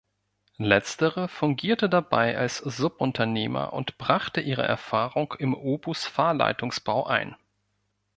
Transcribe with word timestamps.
Letztere 0.57 1.27
fungierte 1.27 1.87
dabei 1.87 2.35
als 2.35 2.57
Subunternehmer 2.57 3.71
und 3.71 3.99
brachte 3.99 4.41
ihre 4.41 4.63
Erfahrung 4.63 5.33
im 5.37 5.53
Obus-Fahrleitungsbau 5.53 7.05
ein. 7.05 7.35